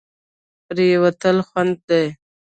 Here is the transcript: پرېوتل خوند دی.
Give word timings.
پرېوتل 0.65 1.37
خوند 1.47 1.75
دی. 1.87 2.05